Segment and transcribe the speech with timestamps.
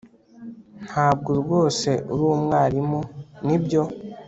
[0.85, 2.99] Ntabwo rwose uri umwarimu
[3.45, 3.81] nibyo